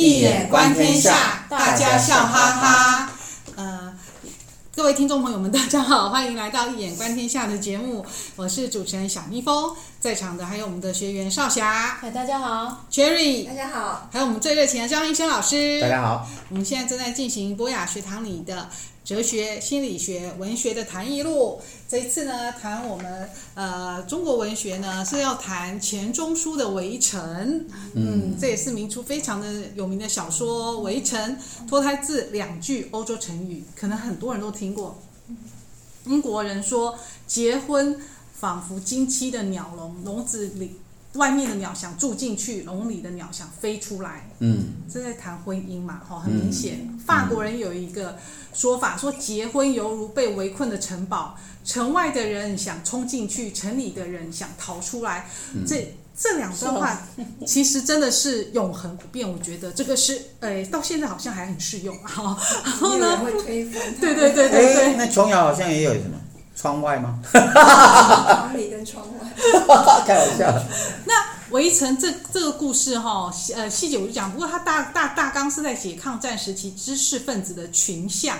[0.00, 3.10] 易眼观天下，大家笑哈哈。
[3.56, 3.92] 呃，
[4.76, 8.06] 各位听众朋友们，大家好，欢迎来到《一眼观天下》的节目，
[8.36, 16.24] 我是主持人小蜜蜂，在场的还有我们的学员少霞，嗨，大家好，Cherry，大家好，还有我们最热情的张医生老师，大家好。
[16.50, 18.68] 我们现在正在进行博雅学堂里的。
[19.08, 21.58] 哲学、心理学、文学的谈一路。
[21.88, 27.18] 这一次呢，谈我们呃中国文学呢是要谈钱钟书的《围城》。
[27.94, 31.18] 嗯，这也是明初非常的有名的小说《围城》，
[31.66, 35.00] 脱胎自两句欧洲成语，可能很多人都听过。
[36.04, 37.98] 英国人说：“结婚
[38.34, 40.72] 仿佛金漆的鸟笼，笼子里。”
[41.18, 44.30] 外面的鸟想住进去，笼里的鸟想飞出来。
[44.38, 46.78] 嗯，这在谈婚姻嘛，哈，很明显。
[46.88, 48.16] 嗯、法国人有一个
[48.54, 55.28] 说法，说结婚犹如被围困的城堡，城外的人想冲进去，城里的人想逃出来。
[55.52, 57.06] 嗯、这这两段话
[57.46, 59.30] 其实真的是永恒不变。
[59.30, 61.96] 我觉得这个是，呃，到现在好像还很适用。
[61.98, 63.18] 哈，然后呢？
[63.18, 63.94] 会推翻。
[64.00, 64.96] 对对对对对，对。
[64.96, 66.16] 那琼瑶好像也有什么？
[66.60, 67.20] 窗外吗？
[67.32, 69.32] 窗里跟窗外，
[70.04, 70.52] 开玩笑。
[71.06, 71.14] 那
[71.50, 74.32] 围城这这个故事哈，呃，细节我就讲。
[74.32, 78.36] 不过它大大大纲是在写抗战时期知识分子的群像，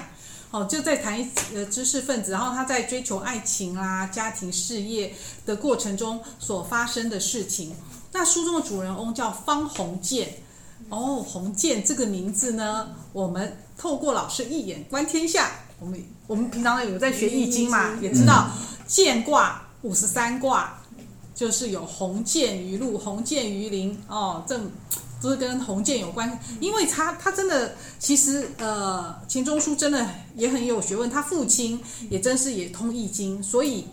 [0.51, 5.15] 哦，就在谈呃知识分子，然后他在追求爱情啦、家庭事业
[5.47, 7.73] 的过程中所发生的事情。
[8.11, 10.29] 那书中的主人翁叫方鸿渐，
[10.89, 15.51] 哦，鸿渐这个名字呢，我们透过老师一眼观天下。
[15.81, 18.51] 我们我们平常有在学易经嘛，也知道
[18.87, 20.79] 渐卦五十三卦，
[21.35, 24.61] 就是有鸿渐于陆、鸿渐于林哦，这
[25.23, 26.39] 都是跟鸿渐有关。
[26.61, 33.87] 因为他他真的其实呃钱钟书真的也很有学问，他父亲也真是也通易经，所以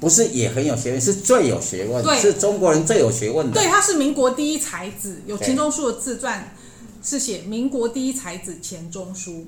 [0.00, 3.52] 不是也很有学问，是最有学问，对，是中国人最有学问的。
[3.52, 6.56] 对，他是民国第一才子，有钱钟书的自传
[7.02, 9.46] 是写民国第一才子钱钟书。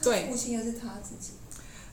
[0.00, 1.32] 对，父亲又是他自己。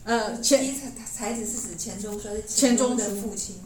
[0.03, 0.75] 呃，钱
[1.15, 3.57] 才子是指钱钟书，钱钟的父亲。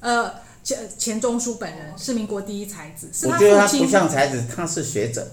[0.00, 3.48] 呃，钱钱钟书本人是民国第一才子，是他父亲。
[3.48, 5.26] 我觉得他不像才子，他是学者。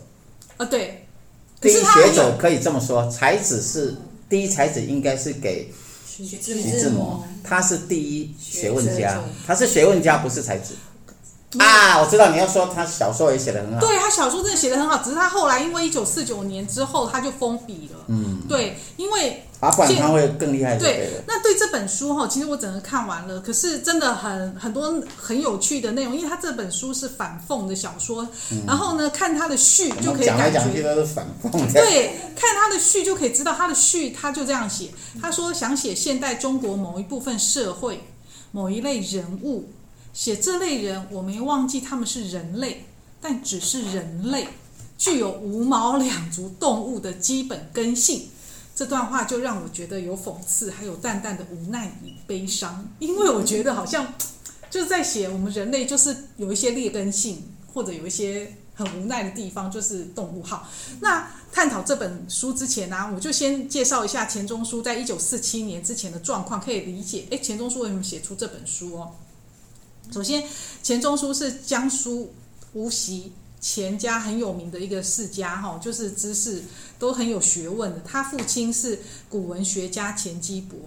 [0.57, 1.03] 呃，对。
[1.59, 3.95] 第一学者可以这么说，才子是
[4.29, 5.73] 第一才子，应该是给
[6.05, 10.75] 徐志摩，他是第一学问家，他是学问家，不是才子。
[11.57, 13.79] 啊，我知道你要说他小说也写的很好。
[13.79, 18.03] 对，他小说真的写的很好，只是他后来因为一九四九年之后他就封笔了。
[18.07, 20.77] 嗯，对，因为啊，不然他会更厉害。
[20.77, 30.37] 对，那对这本书哈，其实我整个看完了，可是真的很很多很有趣的内容，因为他这本书是反讽的小说，嗯、然后呢，看他的序就可以感觉。
[30.37, 31.51] 讲来讲去都是反讽。
[31.73, 34.91] 对，看他的序就可以知道他的序，他就这样写，
[35.21, 38.01] 他说想写现代中国某一部分社会，
[38.51, 39.69] 某一类人物。
[40.13, 42.85] 写这类人，我没忘记他们是人类，
[43.21, 44.47] 但只是人类，
[44.97, 48.29] 具有无毛两足动物的基本根性。
[48.77, 52.87] 这段话就让我觉得有讽刺，还有淡淡的无奈与悲伤。
[52.99, 54.13] 因为我觉得好像
[54.69, 57.41] 就是在写我们人类，就是有一些劣根性，
[57.73, 60.43] 或者有一些很无奈的地方，就是动物。
[60.43, 67.25] 好，那探讨这本书之前呢、我就先介绍一下钱钟书在一九四七年之前的状况，可以理解。
[67.31, 69.15] 诶，钱钟书为什么写出这本书哦？
[70.11, 70.43] 首先，
[70.83, 72.31] 钱钟书是江苏
[72.73, 76.61] 无锡钱家很有名的一个世家，哈，就是知识
[76.99, 78.01] 都很有学问的。
[78.05, 78.99] 他父亲是
[79.29, 80.77] 古文学家钱基博，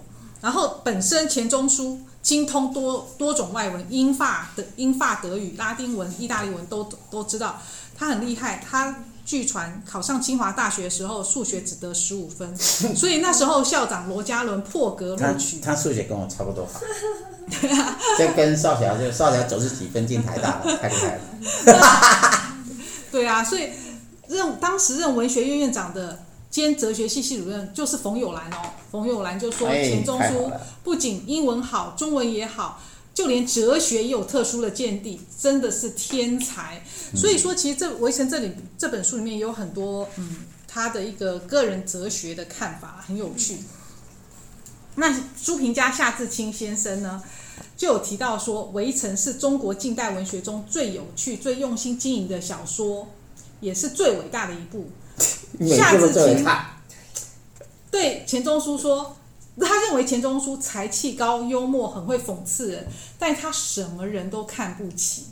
[0.41, 7.60] 然后本身钱钟书精通多多种外文，英法的英法德语、拉丁文、意大利文都都知道，
[7.97, 8.65] 他很厉害。
[8.69, 15.60] 他据传考上清华大学的时候，数学只得十五分，所以那时候校长罗家伦破格录取。
[15.60, 16.81] 他数学跟我差不多好。
[17.60, 22.54] 对啊，这跟少侠就少侠九十几分进台大了，太厉害了。
[23.10, 23.70] 对啊，所以
[24.30, 28.70] 任当时任文学院院长的兼哲学系系主任就是冯友兰哦。
[28.91, 30.50] 冯友兰就说钱钟书
[30.82, 32.80] 不仅英文好，中文也好，
[33.12, 36.82] 就连哲学也有特殊的见地，真的是天才。
[37.14, 43.58] 所以说，其实这《围城》这里这本书里面有很多嗯，他的一个个人哲学的看法，很有趣。
[44.96, 47.22] 那书评家夏志清先生呢，
[47.76, 53.08] 就有提到说，《围城》是中国近代文学中最有趣、最用心经营的小说，
[53.60, 54.90] 也是最伟大的一部。
[55.68, 56.44] 夏志清
[57.90, 59.16] 对钱钟书说，
[59.60, 62.86] 他认为钱钟书才气高、幽默，很会讽刺人，
[63.18, 65.26] 但他什么人都看不起。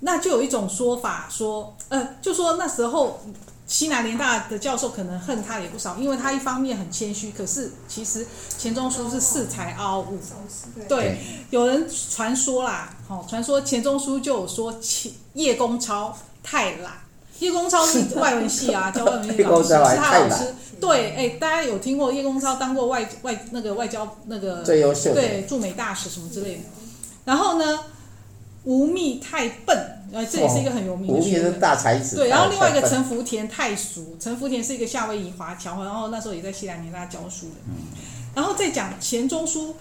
[0.00, 3.20] 那就有一种说法说，呃，就说那时候。
[3.68, 8.24] 西南联大的教授可能恨他也不少，因为他一方面很谦虚，可是其实
[8.56, 10.16] 钱钟书是恃才傲物。
[10.88, 11.18] 对，
[11.50, 14.72] 有人传说啦，哦，传说钱钟书就有说
[15.34, 16.92] 叶公超太懒，
[17.40, 20.54] 叶公超是外文系啊， 教外文系老师是他老师。
[20.80, 26.60] 对，哎，大家有听过叶公超当过外外那个外交那个最优秀对驻美大使什么之类的。
[27.24, 27.80] 然后呢，
[28.64, 29.76] 吴宓太笨，
[30.12, 31.14] 呃，这也是一个很有名的。
[31.14, 32.16] 吴宓是大才子。
[32.16, 37.54] 对，然后另外一个陈福田太俗，陈福田是一个夏威夷华侨，然后那时候也在西南联大教书的。
[37.66, 37.74] 嗯。
[38.34, 39.74] 然后再讲钱钟书。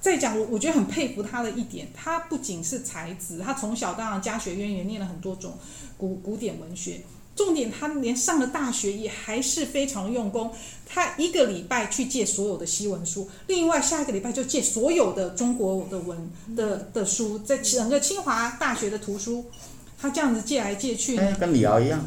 [0.00, 5.58] 再讲我，我觉得很佩服他的一点，他不仅是才子，他从小当然家学渊源，念了很多种
[5.96, 7.00] 古古典文学。
[7.34, 10.52] 重点，他连上了大学也还是非常用功。
[10.86, 19.46] 他一个礼拜去借所有的西文书，另外下一个礼拜就借所有的中国的文的的书，在整个清华大学的图书，
[20.00, 22.04] 他这样子借来借去呢，跟李敖一样。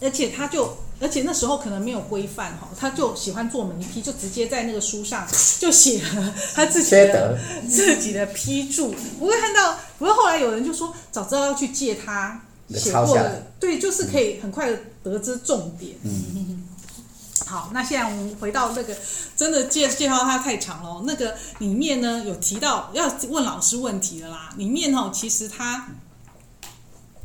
[0.00, 0.76] 而且他就。
[0.98, 5.28] 而且那时候可能没有规范哈，他就喜欢做眉批，就直接在那个书上
[5.58, 7.38] 就写了他自己的
[7.68, 8.94] 自己的批注。
[9.20, 12.40] 我会看到，不过后来有人就说，早知道要去借他
[12.70, 15.96] 写过的，对，就是可以很快的得知重点。
[16.02, 16.64] 嗯，
[17.44, 18.96] 好，那现在我们回到那个
[19.36, 25.88] 真的介介绍他太长了，那个里面呢有提到要问老师问题的啦，里面哦其实他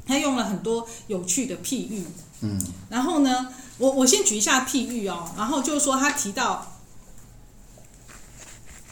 [0.06, 2.06] 他用了很多有趣的譬喻。
[2.44, 2.60] 嗯，
[2.90, 3.48] 然后呢？
[3.82, 6.78] 我我先举一下譬喻哦，然后就是说他提到，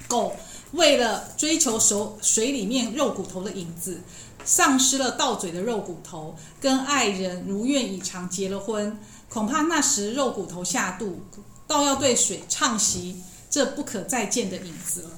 [0.07, 0.35] 狗
[0.71, 4.01] 为了追求手水里面肉骨头的影子，
[4.43, 8.99] 丧失了到嘴的肉骨头，跟爱人如愿以偿结了婚，
[9.29, 11.21] 恐怕那时肉骨头下肚，
[11.67, 15.11] 倒要对水唱袭这不可再见的影子了。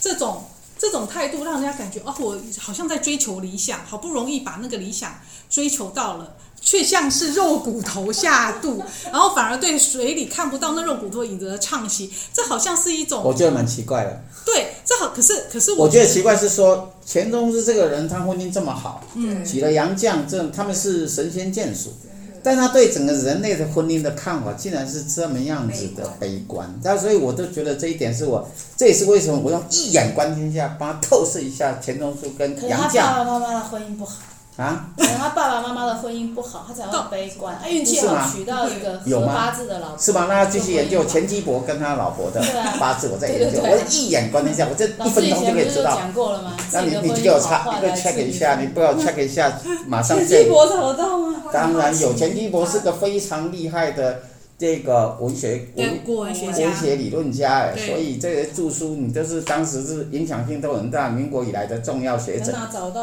[0.00, 0.44] 这种
[0.78, 5.20] 这种态度让人家感觉哦，我好像在追求理想，好不容易把那个理想
[5.50, 6.38] 追求到了。
[6.70, 8.80] 却像是肉骨头下肚，
[9.10, 14.22] 然后反而对水里看不到那肉骨头影子的唱戏，这好像是一种我觉得蛮奇怪的。
[14.46, 21.92] 对，这好，可是可是我觉得奇怪是说钱钟书这个人他婚姻这么好，嗯，娶了杨绛，这他们是神仙眷属，
[22.40, 26.72] 但他对整个人类的婚姻的看法竟然是这么样子的悲观。
[26.84, 32.94] 那所以我都觉得这一点是我，这也是为什么我用一眼观天下，帮他透视一下钱钟书跟杨绛。
[32.94, 34.18] 爸爸妈妈的婚姻不好。
[34.60, 34.84] 啊，
[35.18, 37.58] 他爸爸妈妈的婚姻不好，他才会悲观。
[37.62, 39.98] 他运气好，娶到一个合八字的老婆。
[39.98, 40.26] 是吗？
[40.28, 42.42] 那要继续研究钱基博跟他老婆的
[42.78, 43.58] 八字，我再研究。
[43.62, 45.96] 我一眼观天下，我这一分钟就可以知道。
[45.96, 46.52] 讲过了吗？
[46.72, 50.18] 那你你就给我查一个 check 一下，你不要 check 一下，马上。
[50.18, 51.42] 钱基博找得到吗？
[51.50, 54.20] 当然有，钱基博是个非常厉害的。
[54.60, 56.34] 这个文学文文
[56.76, 62.54] 学理论家哎，所以这些著书你都是当时是影响性都很大，民国以来的重要学者，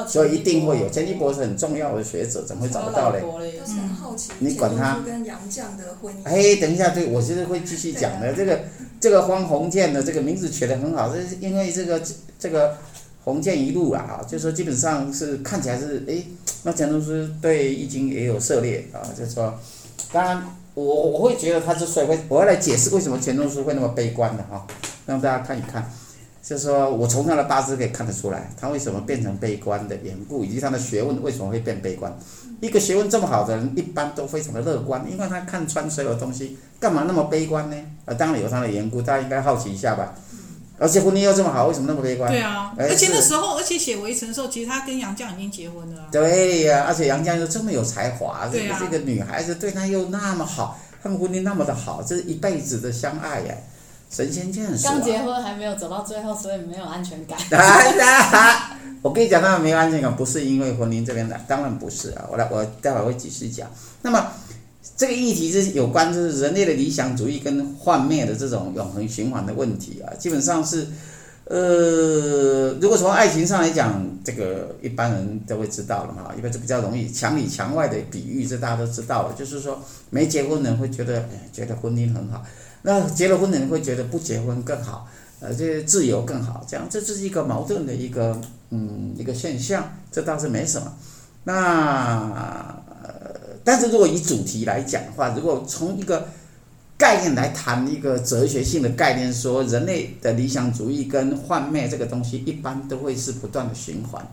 [0.07, 3.23] 所以一定会有钱一博是很重要的学者，怎么会找不到嘞？
[3.67, 4.29] 嗯，好奇。
[4.37, 6.17] 你管他跟杨绛的婚姻。
[6.25, 8.31] 哎，等一下，对我其实会继续讲的。
[8.35, 8.59] 这个
[9.01, 11.99] 这个方鸿渐的这个名字取得很好，这是因为这个
[12.37, 12.77] 这个
[13.23, 16.21] 鸿渐一路啊，就是说基本上是看起来是哎，
[16.61, 19.59] 那钱钟书对易经也有涉猎啊，就是说，
[20.13, 20.43] 当然。
[20.77, 24.63] 我我会觉得他之所以会，我要来解释为什么钱钟书会那么悲观的哈，
[25.07, 25.91] 让大家看一看，
[26.43, 32.15] 就是说我从他的八字可以看得出来，他为什么变成悲观的缘故，以及他的学问为什么会变悲观。
[32.61, 37.75] 一个学问这么好的人，一般都非常的乐观，因为他看穿所有东西，干嘛那么悲观呢？
[38.05, 40.13] 啊，当然有他的缘故，大家应该好奇一下吧。
[40.79, 42.31] 而且婚姻又这么好，为什么那么悲观？
[42.31, 46.03] 对啊，而且那时候，而且写《围城》的时候，其实他跟杨绛已经结婚了。
[46.11, 53.55] 对呀、啊，而且杨绛又这么有才华，这个这个女孩子对他又那么好，他们婚姻那么的好，这是一辈子的相爱呀，
[54.11, 54.87] 神仙眷属。
[54.87, 57.39] 刚结婚还没有走到最后，所以没有安全感。
[59.01, 62.25] 我跟你讲，他们没有安全感，不是因为婚姻这边的，当然不是啊。
[62.29, 63.67] 我来，我待会儿会继续讲。
[64.03, 64.27] 那么。
[64.95, 70.87] 这个议题是有关，就是人类的理想主义跟幻灭的这种永恒循环的问题啊，基本上是，
[71.43, 79.79] 呃，如果从爱情上来讲，这个一般人都会知道了嘛，因为这比较容易墙里墙外的比喻，这大家都知道了，就是说
[80.09, 82.43] 没结婚的人会觉得，哎，觉得婚姻很好，
[82.81, 85.07] 那结了婚的人会觉得不结婚更好，
[85.41, 88.41] 呃，这自由更好，这样这是一个矛盾的一个，
[88.71, 90.93] 嗯，一个现象，这倒是没什么，
[91.43, 92.81] 那。
[93.67, 96.29] 但是如果以主题来讲的话，如果从一个
[96.97, 104.25] 概念来谈一个哲学性的概念，说人类的理想主义跟幻灭这个东西，一般都会是不断的循环，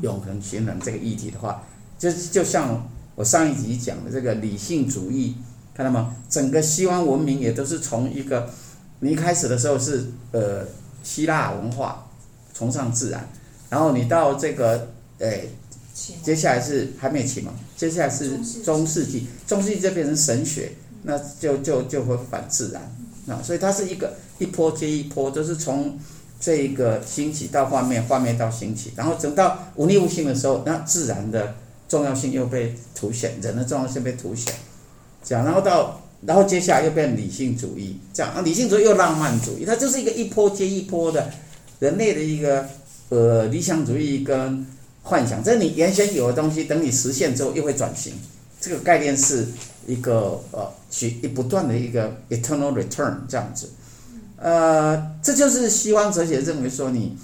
[0.00, 1.62] 永恒循环这个议题的话，
[1.96, 2.84] 就就像
[3.14, 5.36] 我上一集讲的这个理性主义，
[5.72, 6.16] 看到吗？
[6.28, 8.50] 整个西方文明也都是从一个
[8.98, 10.66] 你一开始的时候是呃
[11.04, 12.04] 希腊文化
[12.52, 13.28] 崇尚自然，
[13.70, 15.48] 然后你到这个诶。
[16.22, 20.72] 接下来是还没有启蒙，接下来是中世纪，中世纪就变成神学，
[21.02, 22.82] 那就就就会反自然。
[23.28, 25.96] 啊，所以它是一个一波接一波，就是从
[26.40, 31.54] 这个兴起到画面，画面到兴起，然后等到无力无性的时候，那自然的
[31.88, 34.52] 重要性又被凸显，人的重要性被凸显，
[35.22, 41.30] 这样，然后到然后接下来又变理性主义，这样啊，理性主义又浪漫主义，它就是一个一波接一波的
[41.78, 42.66] 人类的一个
[43.10, 44.66] 呃理想主义跟
[45.02, 48.14] 幻想，这你原先有的东西，等你实现之后又会转型，
[48.60, 49.46] 这个概念是
[49.86, 53.70] 一个呃去一不断的一个 eternal return 这样子，
[54.36, 57.16] 呃，这就是西方哲学认为说你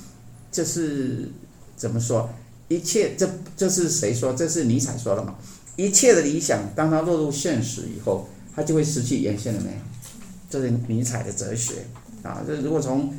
[0.51, 1.31] 就是
[1.77, 2.29] 怎么说？
[2.67, 4.35] 一切，这这是谁说？
[4.35, 5.37] 这是尼采说的嘛？
[5.77, 9.85] 一切的理想，当它落入现实以后，它就会失去原先的美好。
[10.51, 11.87] 这是尼采的哲学
[12.23, 12.43] 啊。
[12.47, 13.15] 这如果从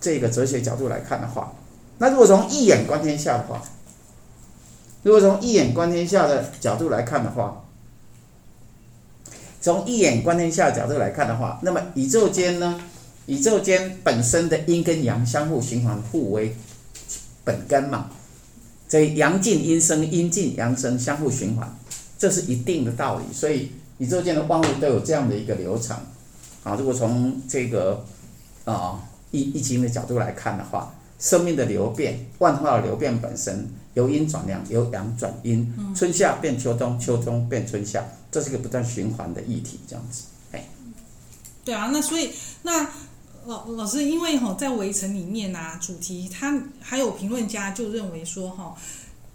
[0.00, 1.56] 这个哲学角度来看的话，
[1.98, 3.62] 那如果从一眼观天下的话，
[5.04, 7.64] 如果从一眼观天下的角度来看的话，
[9.60, 12.80] 从一眼观天下的角度来看的话，那么宇宙间呢？
[13.26, 16.56] 宇宙间本身的阴跟阳相互循环，互为
[17.44, 18.10] 本根嘛。
[18.88, 21.74] 所以阳尽阴生，阴尽阳生，相互循环，
[22.18, 23.24] 这是一定的道理。
[23.32, 25.96] 所以宇宙间的万物都有这样的一个流程。
[26.62, 28.04] 啊，如果从这个
[28.64, 40.24] 啊易易经的角度来看的话，生命的流变，万化的流变本身由阴转阳，由阳转阴，春夏变秋冬，秋冬变春夏，这是一个不断循环的议题，这样子。
[40.52, 40.64] 哎，
[41.64, 42.30] 对啊，那所以
[42.62, 42.88] 那。
[43.46, 48.74] 老老师，因为哈在围城里面呐、啊，主题他还有评论家就认为说哈，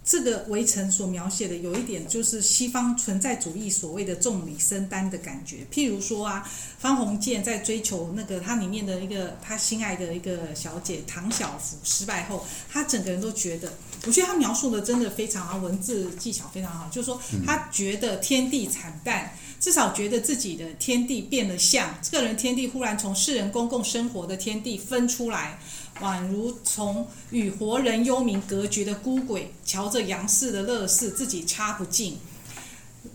[0.04, 5.58] 这个围城所描写的有一点就是西方存在主义所谓的重礼生担的感觉。
[5.72, 6.44] 譬如说啊，
[6.80, 13.72] 方鸿渐在追求那个他里面的一个他心爱的一个小姐唐小芙失败后，他整个人都觉得，
[14.06, 19.32] 我觉得他描述的真的非常好，文字技巧非常好，就是说他觉得天地惨淡。
[19.60, 25.58] 至少觉得自己的天地变了相，这个人天地忽然从世人公共生活的天地分出来，
[26.00, 32.16] 宛如从与活人幽冥隔绝的孤鬼，瞧着阳世的乐事自己插不进，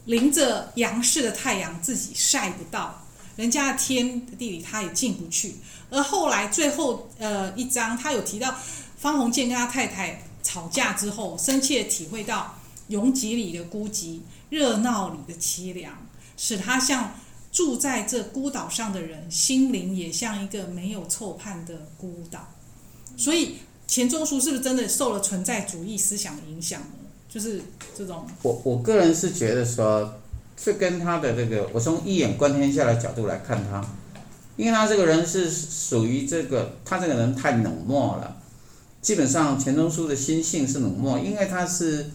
[0.05, 3.03] 临着阳世的太阳自己晒不到，
[3.35, 5.55] 人家的天地里他也进不去。
[5.89, 8.55] 而后来最后呃一章，他有提到
[8.99, 10.21] 方鸿渐跟他太太
[10.55, 12.57] 吵架之后，深切体会到
[12.87, 15.93] 拥挤里的孤寂，热闹里的凄凉。
[16.37, 17.13] 使他像
[17.51, 22.47] 住在这孤岛上的人，心灵也像一个没有凑畔的孤岛。
[23.17, 26.87] 所以钱钟书是不是真的受了存在主义思想的影响呢？
[27.29, 27.61] 就是
[27.93, 28.25] 这种。
[28.41, 30.13] 我我个人是觉得说，
[30.55, 33.85] 是跟他的这个，我从一眼观天下的角度来看他，
[34.55, 38.34] 因为他这个人是属于这个，他这个人太冷漠了。
[39.05, 42.07] 基本上钱钟书的心性是冷漠，因为他是。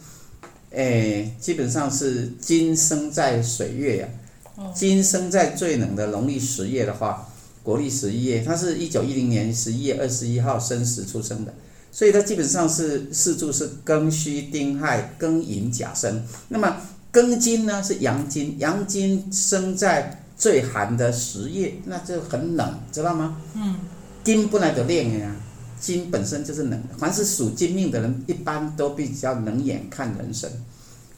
[0.73, 4.09] 哎，基本上是金生在水月呀、
[4.57, 4.71] 啊。
[4.73, 7.29] 金生在最冷的农历十月的话，
[7.65, 11.53] 国历十一月，他是一九一零年十一月二十一号申时出生的，
[11.91, 16.25] 所以他基本上是四柱是庚戌丁亥庚寅甲申。
[16.51, 16.77] 那么
[17.13, 23.39] 庚金呢是阳金，阳金生在最寒的十月，那就很冷，知道吗？
[23.55, 23.75] 嗯。
[24.23, 25.35] 金不来得练呀。
[25.81, 30.51] 金本身就是能的，凡是属金命的人，一般都比较冷眼看人生，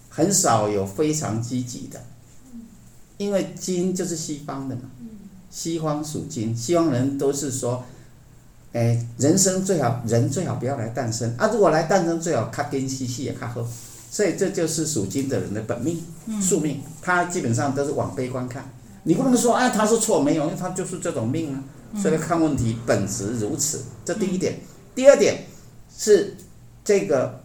[0.09, 2.01] 很少有非常积极的，
[3.19, 4.83] 因为金就是西方的嘛，
[5.51, 7.85] 西方属金，西方人都是说，
[8.73, 11.35] 哎，人生最好人最好不要来诞生。
[11.37, 13.67] 啊，如果来诞生最好卡金西西也卡喝，
[14.11, 16.01] 所以这就是属金的人的本命
[16.41, 18.71] 宿命，他基本上都是往悲观看，
[19.03, 21.65] 你不能说哎他是错没有，因为他就是这种命啊。
[21.97, 24.59] 所以看问题本质如此，这第一点。
[24.95, 25.45] 第二点
[25.97, 26.35] 是
[26.85, 27.41] 这个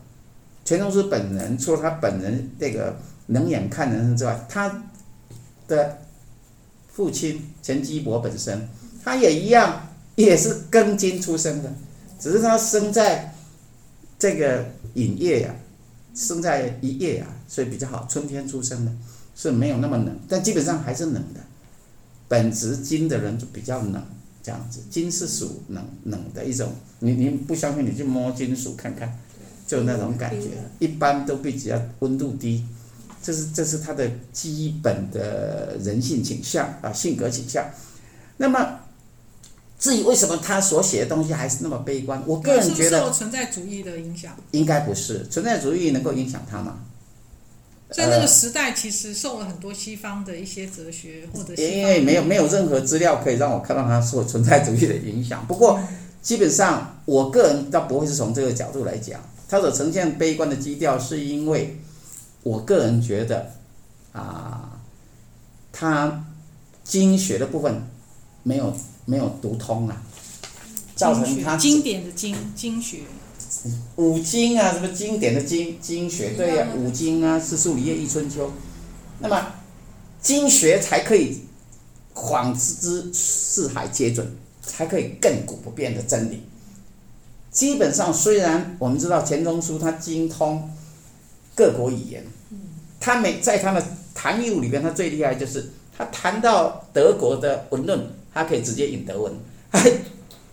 [0.65, 4.83] 钱钟书本人，除了他本人这个冷眼看人生之外，他
[5.67, 5.99] 的
[6.87, 8.67] 父亲钱基博本身，
[9.03, 11.71] 他也一样，也是庚金出生的，
[12.19, 13.33] 只是他生在
[14.17, 15.55] 这个寅月呀，
[16.15, 18.91] 生在一月呀，所以比较好，春天出生的，
[19.35, 21.41] 是没有那么冷，但基本上还是冷的。
[22.27, 24.03] 本职金的人就比较冷。
[24.47, 29.13] 这样子，金是属冷冷的一种，你你不相信，你去摸金属看看，
[29.67, 30.47] 就那种感觉，
[30.79, 32.63] 一般都比较温度低，
[33.21, 37.69] 这是这是他的基本的人性倾向啊，性格倾向。
[38.37, 38.79] 那么，
[39.77, 46.79] 至于为什么他所写的东西还是那么悲观，我个人觉得受存在主义的影响，应该不是存在主义能够影响他吗？
[47.89, 55.45] 在那个时代，其实受了很多西方的一些哲学或者因为没有没有任何资料可以让我看到他受存在主义的影响。
[55.47, 55.79] 不过，
[56.21, 61.79] 基本上我个人倒不会是从这个角度来讲，他所呈现悲观的基调，是因为
[62.43, 63.53] 我个人觉得
[64.11, 64.79] 啊，
[65.71, 66.25] 他
[66.83, 67.81] 经学的部分
[68.43, 68.75] 没有
[69.05, 70.01] 没有读通啊，
[70.95, 72.99] 造成他经典的经经学
[73.95, 78.51] 五经啊，什么经典的经经学，对呀、啊，五经啊，四书礼乐易春秋，
[79.19, 79.53] 那么
[80.21, 81.41] 经学才可以
[82.13, 86.43] 广之四海皆准，才可以亘古不变的真理。
[87.51, 90.69] 基本上，虽然我们知道钱钟书他精通
[91.55, 92.23] 各国语言，
[92.99, 99.31] 他每在他的谈义务里边，他最厉害就是他谈到德国的文论，他可以直接引德文；
[99.71, 99.91] 还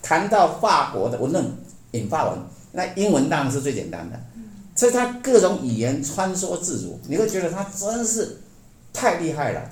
[0.01, 1.45] 谈到法国的文论，
[1.91, 2.39] 引法文。
[2.75, 4.21] 那英文当然是最简单的，
[4.75, 8.41] 所以他各种语言穿梭自如，你会觉得他真是
[8.93, 9.63] 太厉害了。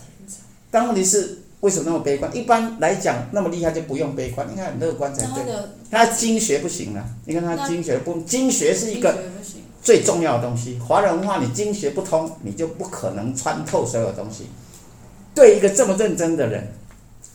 [0.70, 2.34] 但问题是，为什么那么悲观？
[2.34, 5.44] 一般来讲，那么厉害就不用悲观，应该很乐观才对。
[5.90, 9.18] 他经学不行了，你看他经学不，经学是一个
[9.82, 10.78] 最重要的东西。
[10.78, 14.46] 华人文化你经学不通，你就不可能穿透所有东西。
[15.34, 16.72] 对一个这么认真的人，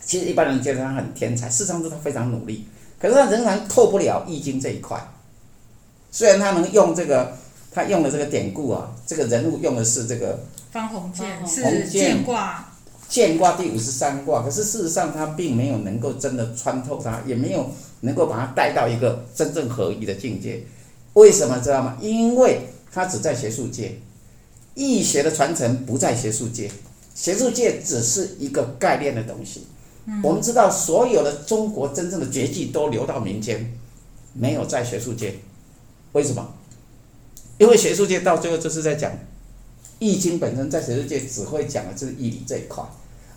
[0.01, 2.65] 其实一般人觉得他很天才，事实上是他非常努力，
[2.99, 4.97] 可是他仍然透不了易经这一块。
[6.11, 7.37] 虽然他能用这个，
[7.71, 10.39] 他用的这个典故啊，这个人物用的是这个
[10.71, 12.65] 方鸿渐，是渐卦，
[13.07, 17.69] 渐卦第五十三卦，可是事实上他并没有能够真的穿透它，也没有
[18.01, 20.63] 能够把它带到一个真正合一的境界。
[21.13, 21.97] 为什么知道吗？
[22.01, 22.61] 因为
[22.91, 23.99] 他只在学术界，
[24.75, 26.69] 易学的传承不在学术界，
[27.15, 29.67] 学术界只是一个概念的东西。
[30.05, 33.73] 嗯、我们知道所有的中国真正的绝技都流到民间，
[34.33, 35.35] 没有在学术界。
[36.17, 36.43] 为什么？
[37.59, 39.11] 因为学术界到最后就是在讲
[39.99, 42.83] 《易经》本身，在学术界只会讲的就是义理这一块。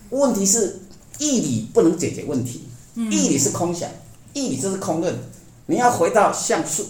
[0.09, 0.79] 问题是
[1.19, 2.63] 义理不能解决问题，
[2.95, 3.87] 义理是空想，
[4.33, 5.15] 义理就是空论。
[5.67, 6.87] 你要回到相数，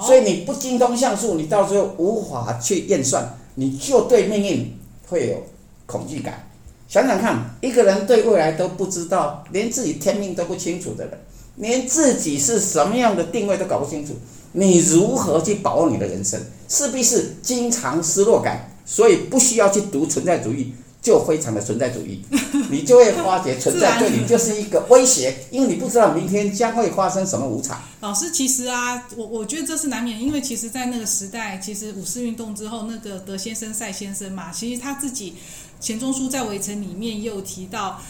[0.00, 4.78] 所以你不精通相数，你到最后无法去验算，你就对命运
[5.08, 5.42] 会有
[5.86, 6.48] 恐惧感。
[6.86, 11.18] 想想看，一个人对未来都不知道，连自己天命都不清楚的人，
[11.56, 14.14] 连自己是什么样的定位都搞不清楚。
[14.58, 16.40] 你如何去把握你的人生？
[16.66, 20.72] 势必是经常失落感，所以不需要去读存在主义，
[21.02, 22.22] 就非常的存在主义，
[22.70, 27.78] 你就会发觉存在对你就是一个威胁，因为你不知道明天将会发生什么无常。
[28.00, 35.34] 老师，其实啊，我我觉得这是难免，因为其实，在那个时代，其实五四运动之后，那个德先生、赛先生嘛，其实他自己
[35.78, 38.00] 钱钟书在围城里面也有提到。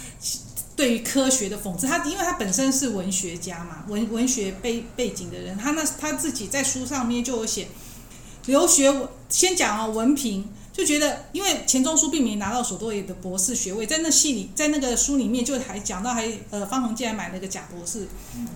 [0.76, 7.68] 对于科学的讽刺，他因为他本身是文学家嘛，文文学背背景的人，他那他自己在书上面就有写，
[8.44, 10.46] 留学先讲哦，文凭。
[10.76, 18.06] 就觉得，因为钱钟书并没拿到所谓的博士学位，在那戏里，在那个书里面就还讲到还，还呃方鸿渐还买了个假博士，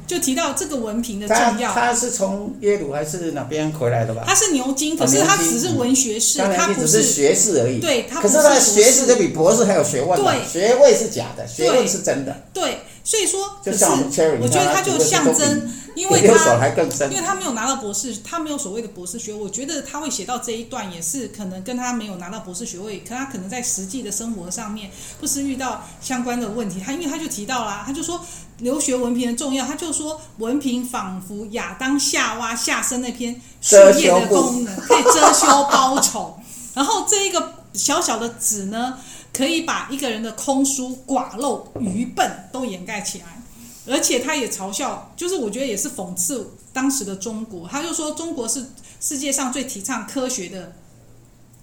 [0.06, 1.72] 就提到这个文凭的重要。
[1.72, 4.24] 他，他是从耶鲁还是哪边回来的吧？
[4.26, 7.80] 他是牛津，可是他只是文学士，哦、他不是，是学士而已。
[7.80, 10.20] 对，他可是他的学士就比博士还有学问。
[10.20, 12.36] 对，学位是假的，学位是真的。
[12.52, 12.60] 对。
[12.62, 16.68] 对所以说，就像我们 Cherry，我觉得他就象征，因为他
[17.10, 19.38] 因为他没有拿到博士，他没有所谓的博士学位。
[19.38, 26.80] 我觉得他会写到这一段，也是可能跟他没有拿到博士学位，可他可能在实际的生活上面不是遇到相关的问题。
[26.80, 28.24] 他因为他就提到啦，他就说
[28.58, 36.38] 留学文凭的重要，他就说文凭仿佛亚当夏娃下生那篇树叶的功能，可以遮羞包丑。
[36.72, 38.96] 然后这一个小小的纸呢，
[39.32, 43.42] 可以把一个人的空疏、寡陋、愚笨都掩盖起来，
[43.90, 47.68] 而且他也嘲笑，就是我觉得也是讽刺当时的中国。
[47.68, 48.64] 他就说中国是
[49.00, 50.76] 世界上最提倡科学的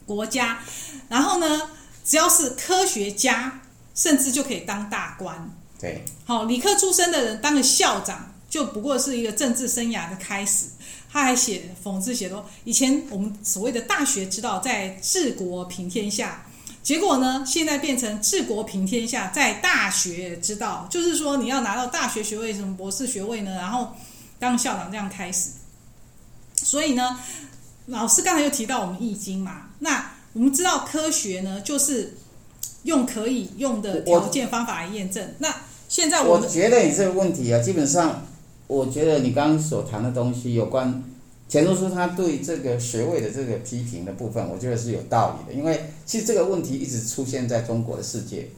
[0.06, 0.60] 国家，
[1.08, 1.70] 然后呢，
[2.04, 3.62] 只要是科学家，
[3.96, 5.50] 甚至就可以当大官。
[5.80, 10.66] 对，好，理科出身的人当个校长，就不过是一个政治生涯的开始。
[11.10, 16.44] 他还写讽刺写说，以前我们所谓的大学之道，在治国平天下。
[16.88, 17.44] 结果呢？
[17.46, 23.56] 现在变成治国平天下，在大学之道，就是说你要拿到大学学位，什么博士学位呢？
[23.56, 23.90] 然后
[24.40, 25.50] 当校长这样开始。
[26.56, 27.20] 所以呢，
[27.88, 32.16] 老师刚才又提到我们易经嘛，那我们知道科学呢，就是
[32.84, 35.36] 用可以用的条件方法来验证。
[35.40, 35.54] 那
[35.90, 38.26] 现在我，我觉得你这个问题啊，基本上，
[38.68, 41.04] 我觉得你刚刚所谈的东西有关。
[41.50, 48.50] 钱钟书他对这个学位的这个批评的部分，我觉得是有道理的，因为其实这个问题一直出现在中国的世界，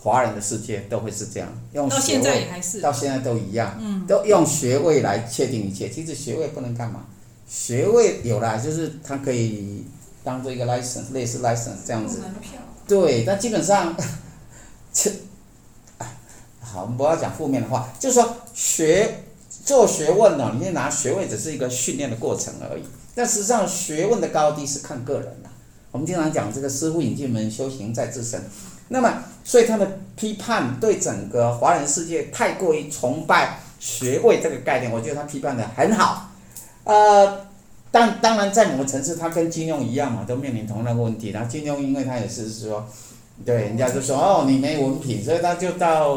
[0.00, 5.90] 华人的世界都会是这样，用学位，到现在也还是，到现在都一样，嗯，都用学位来确定一切。
[5.90, 7.04] 其实学位不能干嘛？
[7.48, 9.84] 学位有了就是它可以
[10.22, 12.20] 当做一个 license，类似 license 这样子，
[12.86, 13.96] 对，但基本上，
[14.92, 15.10] 这，
[16.60, 19.24] 好，我们不要讲负面的话，就是说学。
[19.70, 22.82] 做学问呢，你拿学位只是一个训练的过程而已。
[23.14, 25.48] 但实际上，学问的高低是看个人的。
[25.92, 28.42] 我们经常讲这个“师傅引进门，修行在自身”。
[28.90, 36.32] 那么，所以他的批判对整个华人世界太过于崇拜学位这个概念，我觉得他批判的很好。
[36.82, 37.46] 呃，
[37.92, 41.28] 当当然在某个层次，他跟金庸一样嘛，都面临同样的问题。
[41.28, 42.84] 然后金庸因为他也是说，
[43.46, 46.12] 对，人家就说哦，你没文凭，所以他就到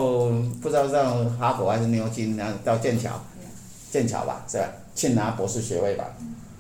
[0.60, 3.12] 不知道到哈佛还是牛津，然后到剑桥，
[3.94, 4.66] 剑桥吧，是吧？
[4.96, 6.06] 去拿博士学位吧。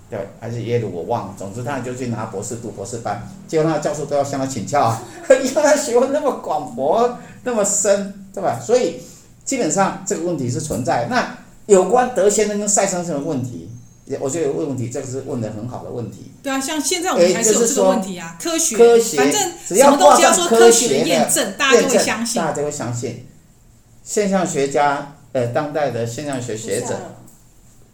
[0.07, 1.33] 对，还是耶鲁，我忘了。
[1.35, 3.27] 总之，他就去拿博士，读博士班。
[3.47, 8.59] 结果那个教授都要向他请教啊， 因为他学问那么广博，那么深，对吧？
[8.63, 9.01] 所以
[9.43, 11.07] 基本上这个问题是存在。
[11.09, 13.71] 那有关德先生跟赛先生的问题，
[14.19, 16.31] 我觉得有问题，这个是问的很好的问题。
[16.43, 23.25] 对啊，像现在我们还是有这个问题啊，科学，科学，反正什么东西要说科学的验证，大家都会相信，大家都会相信。
[24.03, 26.95] 现象学家，呃，当代的现象学学者。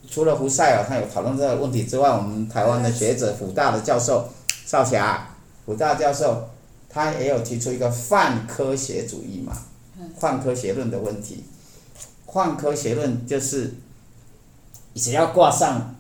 [0.10, 4.28] 除了胡塞尔，他有讨论这个问题之外，我们台湾的学者，辅大的教授
[4.66, 6.50] 少霞，辅大教授，
[6.90, 9.56] 他也有提出一个泛科学主义嘛，
[10.18, 11.44] 泛科学论的问题。
[12.32, 13.76] 泛科学论就是，
[14.96, 15.96] 只要挂上，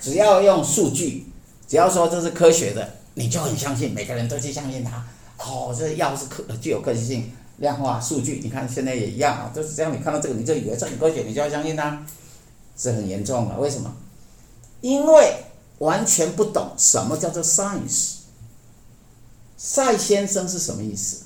[0.00, 1.26] 只要用数据，
[1.66, 5.04] 只要说这是科学的，你就很相信，每个人都去相信它。
[5.38, 9.92] 哦，这药是科具有科学性，量化数据，你看现在也一样啊，都是这样。
[9.92, 12.06] 你看到这个，你就以为这很科学，你就要相信它。
[12.78, 13.92] 是很严重的，为什么？
[14.80, 15.44] 因为
[15.78, 18.12] 完全不懂什么叫做 science。
[19.56, 21.24] 赛先生是什么意思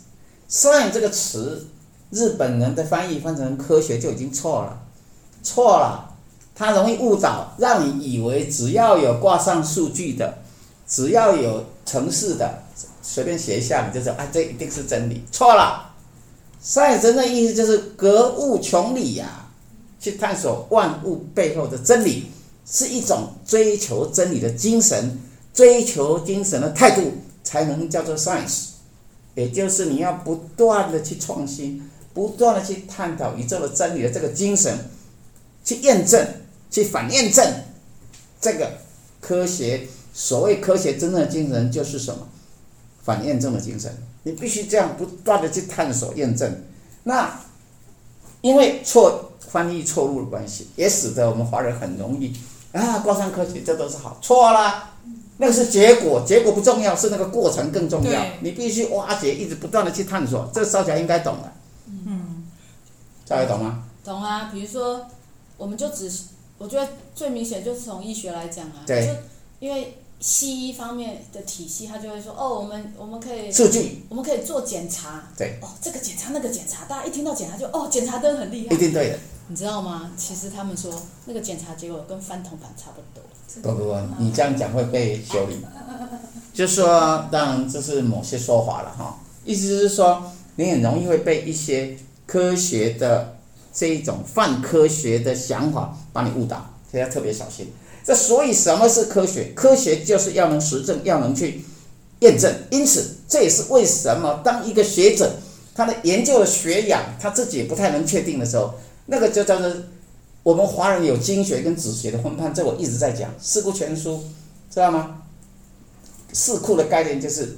[0.48, 1.66] ？science 这个词，
[2.10, 4.80] 日本人的翻译翻成科学就已经错了，
[5.42, 6.14] 错了，
[6.54, 10.38] 它容易误导，让你以为只要有挂上数据的，
[10.88, 12.62] 只要有城市的，
[13.02, 15.92] 随便写一下你就知道，啊，这一定是真理，错了。
[16.64, 19.41] science 真正意思就是格物穷理呀、
[20.02, 22.26] 去探索万物背后的真理，
[22.66, 25.16] 是一种追求真理的精神，
[25.54, 27.12] 追求精神的态度，
[27.44, 28.70] 才能叫做 science。
[29.36, 34.76] 也就是你要不断的去创新，不断的去探讨宇宙的真理的这个精神，
[35.64, 36.26] 去验证，
[36.68, 37.46] 去反验证
[38.40, 38.78] 这个
[39.20, 39.86] 科学。
[40.12, 42.26] 所谓科学真正的精神就是什么？
[43.04, 43.96] 反验证的精神。
[44.24, 46.64] 你必须这样不断的去探索验证。
[47.04, 47.40] 那
[48.40, 49.28] 因为错。
[49.48, 52.33] 翻译错误的关系，也使得我们华人很容易
[52.72, 54.90] 啊，挂上科学，这都是好，错了，
[55.38, 58.24] 那个是结果，结果不重要，是那个过程更重要。
[58.40, 61.52] 你必须挖掘，一直不断的去探索，这个少侠应该懂的。
[62.07, 62.46] 嗯，
[63.26, 63.85] 大家懂吗？
[64.05, 65.07] 懂啊，比如说，
[65.57, 66.11] 我们就只，
[66.59, 69.12] 我觉得最明显就是从医学来讲啊，对，就
[69.66, 69.98] 因为。
[70.22, 75.58] 西医方面的体系，他就会说：“哦，我们我们可以数据，我们可以做检查。”对。
[75.61, 78.74] 哦，这个检查那个检查，大家一听到检查就哦，检查灯很厉害。
[78.74, 79.18] 一定对的。
[79.48, 80.12] 你知道吗？
[80.16, 80.94] 其实他们说
[81.26, 83.22] 那个检查结果跟翻铜板差不多。
[83.62, 85.56] 不不不，你这样讲会被修理。
[86.54, 89.18] 就说，当然这是某些说法了哈。
[89.44, 90.22] 意思就是说，
[90.54, 93.37] 你很容易会被一些科学的
[93.74, 97.72] 这一种泛科学的想法把你误导，所以要特别小心。
[98.04, 99.52] 这所以什么是科学？
[99.54, 101.64] 科学就是要能实证，要能去
[102.20, 102.52] 验证。
[102.70, 105.36] 因此，这也是为什么当一个学者
[105.74, 108.74] 他的研究的学养他自己也不太能确定的时候，
[109.06, 109.72] 那个就叫做
[110.42, 112.52] 我们华人有经学跟子学的分判。
[112.52, 114.16] 这我一直在讲《四库全书》，
[114.74, 115.22] 知道吗？
[116.32, 117.56] 四库的概念就是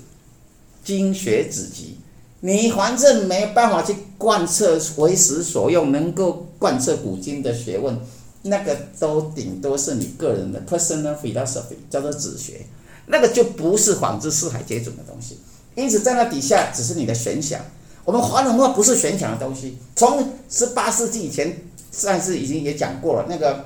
[0.85, 1.99] 经学子集，
[2.41, 7.99] 你反正没办法去贯彻为时所用，能够贯彻古今的学问。
[8.45, 12.67] 那个都顶多是你个人的 personal philosophy，叫做子学，
[13.07, 15.39] 那个就不是仿之四海皆准的东西。
[15.75, 17.61] 因此，在那底下只是你的玄想。
[18.05, 19.79] 我们华人文化不是玄想的东西。
[19.97, 21.57] 从十八世纪以前，
[21.91, 23.27] 上次已经也讲过了。
[23.29, 23.65] 那个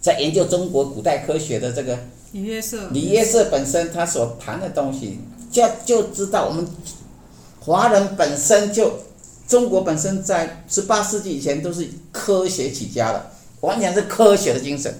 [0.00, 1.98] 在研究中国古代科学的这个
[2.32, 5.18] 李约瑟，李约瑟本身他所谈的东西，
[5.50, 6.66] 就就知道我们
[7.58, 9.00] 华人本身就
[9.48, 13.30] 中国本身在十八世纪以前都是科学起家的。
[13.60, 14.92] 完全是科学的精神，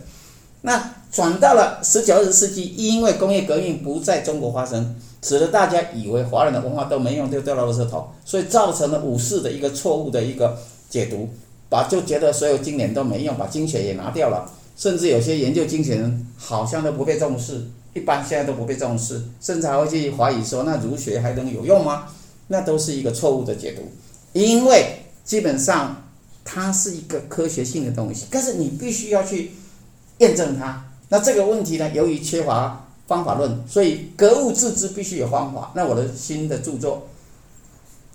[0.63, 10.59] 那转到了十九二十世纪，因为工业革命不在中国发生，使得大家以为华人的文化都没用，就掉到了垃圾桶，所以造成了五四的一个错误的一个
[10.91, 11.29] 解读，
[11.69, 17.63] 把就觉得所有经典都没用，把经学也拿掉了，甚至有些研究经学人好像都不被重视，
[17.95, 22.09] 一般现在都不被重视，甚至还会去怀疑说，那儒学还能有用吗？
[22.49, 23.83] 那都是一个错误的解读，
[24.33, 26.05] 因为基本上。
[26.51, 29.51] 它是一个科学性的东西，但是你必须要去
[30.17, 30.83] 验证它。
[31.11, 35.73] 那这个问题呢，由于缺乏方法论，所以格物致知必须有方法。
[35.75, 37.07] 那我的新的著作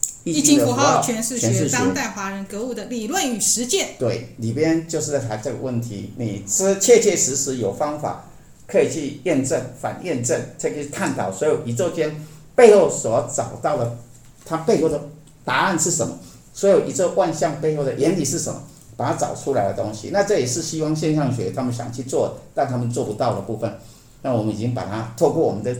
[0.24, 6.12] 《易经符号诠释学：当代华人格物的理论与实践》，对，里边就是在谈这个问题。
[6.18, 8.26] 你是切切实实有方法
[8.66, 13.96] 可以去验证、反验证，再去探讨所有宇宙间背后所找到的
[14.44, 15.10] 它背后的
[15.46, 16.18] 答案是什么。
[16.54, 18.62] 所有宇宙万象背后的原理是什么？
[18.96, 20.12] 把它找出来的东西。
[20.14, 23.80] 那这也是西方现象学他们想去做，但他们做不到的部分。
[24.22, 25.76] 那我们已经把它透过我们的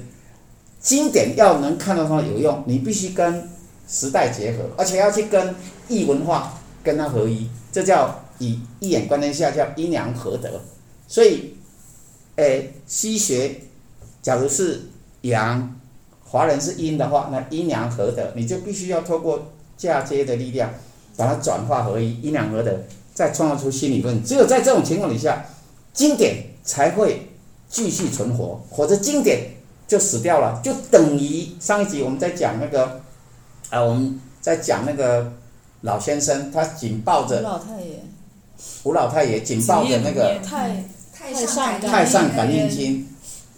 [0.80, 3.48] 经典，要能看到它有用，你必须跟
[3.88, 5.56] 时代结合，而且要去跟
[5.88, 10.60] 异文化跟它合一，这叫以一眼观天下叫阴阳合德。
[11.08, 11.56] 所以，
[12.38, 13.62] 诶，西学
[14.22, 14.82] 假如是
[15.22, 15.76] 阳。
[16.26, 20.72] 华人是阴的话，那阴阳合德，你就必须要透过嫁接的力量，
[21.16, 22.80] 把它转化合一，阴阳合德，
[23.14, 24.24] 再创造出新理论。
[24.24, 25.46] 只有在这种情况底下，
[25.94, 27.30] 经典才会
[27.70, 29.52] 继续存活，否则经典
[29.88, 30.62] 就死掉了。
[30.64, 33.02] 就等于上一集我们在讲那个，
[33.70, 35.34] 啊，我们在讲那个
[35.82, 38.00] 老先生，他紧抱着吴老太爷，
[38.84, 40.84] 吴老太爷紧抱着那个太
[41.14, 43.08] 太上太上感应经。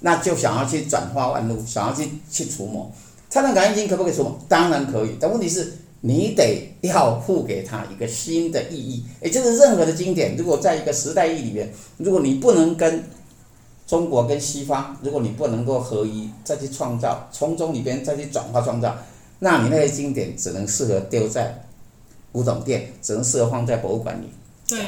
[0.01, 2.91] 那就想要去转化万物，想要去去除魔。
[3.27, 4.37] 太上感应经可不可以除魔？
[4.47, 5.73] 当然可以，但问题是，
[6.07, 9.03] 你得要赋给他一个新的意义。
[9.23, 13.03] 也就是任何的经典，如果在一个时代意义里面，如果你不能跟
[13.87, 18.95] 中国跟西方，如果你不能够合一，再去创造，从中里边再去转化创造，
[19.39, 21.65] 那你那些经典只能适合丢在
[22.31, 24.27] 古董店，只能适合放在博物馆里。
[24.67, 24.79] 对。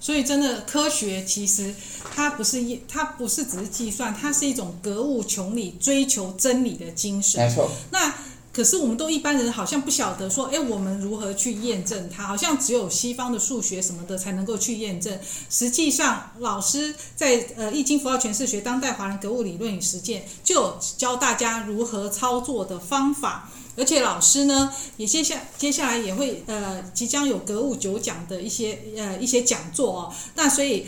[0.00, 1.74] 所以，真的科学其实
[2.14, 7.42] 它不是一，它不是只是计算，它是一种格物穷理、追求真理的精神。
[7.42, 7.70] 没错。
[7.90, 8.14] 那
[8.54, 12.24] 可是我们都一般人好像不晓得说，哎，我们如何去验证它？
[12.24, 15.18] 好像只有西方的数学什么的才能够去验证。
[15.50, 23.50] 实际上，老师在呃《易经符号诠释学：当代华人格物理论与实践》就有教大家如何操作的方法。
[23.76, 30.14] 而且老师呢，也接下接下来也会呃，即将有格物九讲的一些呃一些讲座哦。
[30.36, 30.86] 那所以，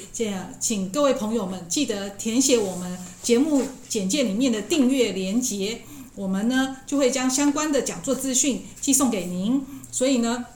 [0.61, 5.83] 请各位朋友们记得填写我们节目简介里面的订阅连接，
[6.17, 9.65] 我们呢就会将相关的讲座资讯寄送给您。
[9.93, 10.47] 所以呢，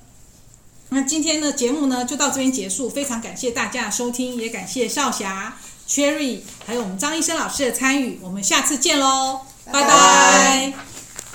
[0.89, 5.57] 那今天的节目呢就到这边结束，非常感谢大家的收听，也感谢少侠、
[5.89, 9.81] Cherry 还有我们张医生老师的参与，我们下次见喽，拜拜。
[9.83, 10.90] 拜拜。